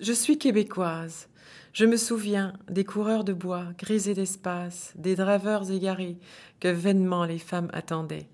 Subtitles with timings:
[0.00, 1.28] Je suis québécoise.
[1.74, 6.16] Je me souviens des coureurs de bois, grisés d'espace, des draveurs égarés
[6.58, 8.30] que vainement les femmes attendaient,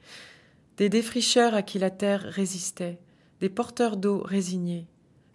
[0.77, 3.01] des défricheurs à qui la terre résistait,
[3.41, 4.87] des porteurs d'eau résignés,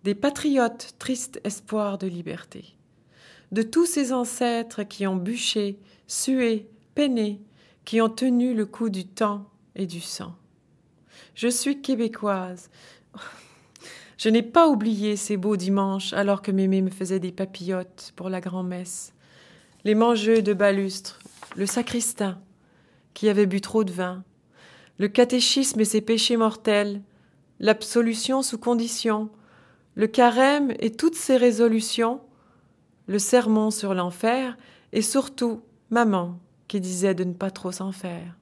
[0.05, 2.77] des patriotes tristes espoirs de liberté,
[3.51, 7.41] de tous ces ancêtres qui ont bûché, sué, peiné,
[7.83, 10.33] qui ont tenu le coup du temps et du sang.
[11.35, 12.69] Je suis québécoise.
[14.21, 18.29] Je n'ai pas oublié ces beaux dimanches alors que mémé me faisait des papillotes pour
[18.29, 19.15] la grand-messe,
[19.83, 21.17] les mangeux de balustre,
[21.55, 22.39] le sacristain
[23.15, 24.23] qui avait bu trop de vin,
[24.99, 27.01] le catéchisme et ses péchés mortels,
[27.59, 29.31] l'absolution sous condition,
[29.95, 32.21] le carême et toutes ses résolutions,
[33.07, 34.55] le sermon sur l'enfer
[34.93, 38.37] et surtout maman qui disait de ne pas trop s'en faire.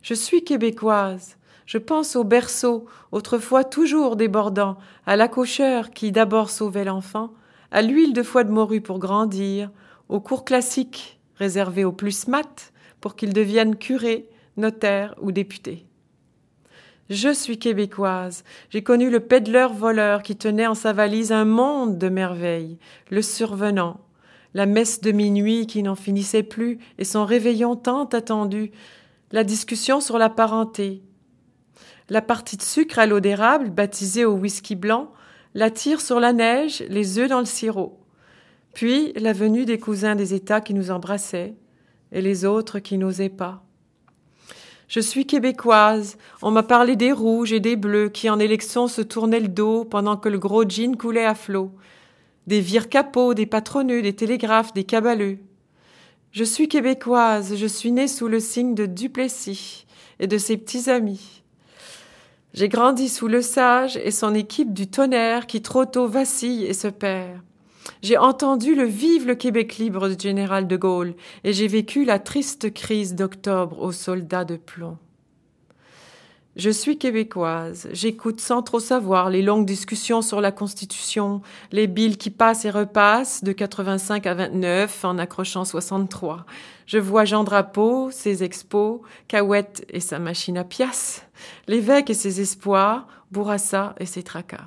[0.00, 1.36] Je suis québécoise,
[1.68, 7.34] je pense au berceau, autrefois toujours débordant, à l'accoucheur qui d'abord sauvait l'enfant,
[7.70, 9.70] à l'huile de foie de morue pour grandir,
[10.08, 15.84] aux cours classiques réservés aux plus mat pour qu'ils deviennent curés, notaires ou députés.
[17.10, 18.44] Je suis québécoise.
[18.70, 22.78] J'ai connu le pédleur voleur qui tenait en sa valise un monde de merveilles,
[23.10, 24.00] le survenant,
[24.54, 28.70] la messe de minuit qui n'en finissait plus et son réveillon tant attendu,
[29.32, 31.02] la discussion sur la parenté,
[32.08, 35.12] la partie de sucre à l'eau d'érable, baptisée au whisky blanc,
[35.54, 37.98] la tire sur la neige, les œufs dans le sirop.
[38.74, 41.54] Puis la venue des cousins des États qui nous embrassaient,
[42.12, 43.64] et les autres qui n'osaient pas.
[44.88, 46.16] Je suis québécoise.
[46.40, 49.84] On m'a parlé des rouges et des bleus qui en élection se tournaient le dos
[49.84, 51.72] pendant que le gros jean coulait à flot.
[52.46, 55.38] Des vire-capots, des patronneux, des télégraphes, des cabaleux.
[56.32, 57.54] Je suis québécoise.
[57.56, 59.86] Je suis née sous le signe de Duplessis
[60.20, 61.42] et de ses petits amis.
[62.54, 66.72] J'ai grandi sous le sage et son équipe du tonnerre qui trop tôt vacille et
[66.72, 67.40] se perd.
[68.02, 71.14] J'ai entendu le vive le Québec libre du général de Gaulle
[71.44, 74.98] et j'ai vécu la triste crise d'octobre aux soldats de plomb.
[76.58, 82.16] Je suis québécoise, j'écoute sans trop savoir les longues discussions sur la Constitution, les billes
[82.16, 86.46] qui passent et repassent de 85 à 29 en accrochant 63.
[86.86, 91.24] Je vois Jean Drapeau, ses expos, Cahouette et sa machine à pièces,
[91.68, 94.66] l'évêque et ses espoirs, Bourassa et ses tracas.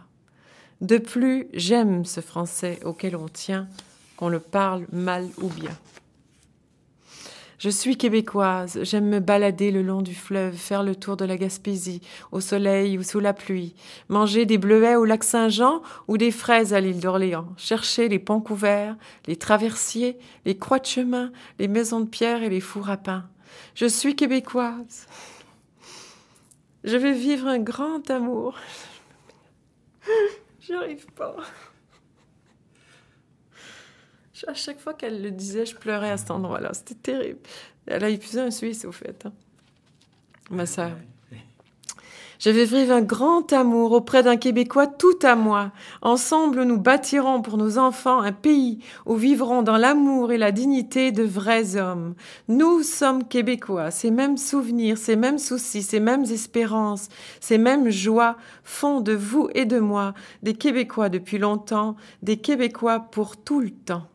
[0.80, 3.68] De plus, j'aime ce français auquel on tient,
[4.16, 5.78] qu'on le parle mal ou bien.
[7.62, 11.38] Je suis québécoise, j'aime me balader le long du fleuve, faire le tour de la
[11.38, 12.02] Gaspésie,
[12.32, 13.76] au soleil ou sous la pluie,
[14.10, 18.42] manger des bleuets au lac Saint-Jean ou des fraises à l'île d'Orléans, chercher les ponts
[18.42, 22.98] couverts, les traversiers, les croix de chemin, les maisons de pierre et les fours à
[22.98, 23.30] pain.
[23.76, 25.06] Je suis québécoise.
[26.84, 28.58] Je vais vivre un grand amour.
[30.62, 31.36] J'arrive pas.
[34.48, 36.72] À chaque fois qu'elle le disait, je pleurais à cet endroit-là.
[36.74, 37.40] C'était terrible.
[37.86, 39.26] Elle a épuisé un Suisse, au fait.
[39.26, 39.34] Hein.
[40.50, 40.92] Ma sœur.
[42.44, 45.72] Je vais vivre un grand amour auprès d'un Québécois tout à moi.
[46.02, 51.12] Ensemble, nous bâtirons pour nos enfants un pays où vivront dans l'amour et la dignité
[51.12, 52.16] de vrais hommes.
[52.48, 53.92] Nous sommes Québécois.
[53.92, 57.10] Ces mêmes souvenirs, ces mêmes soucis, ces mêmes espérances,
[57.40, 63.02] ces mêmes joies font de vous et de moi des Québécois depuis longtemps, des Québécois
[63.12, 64.08] pour tout le temps.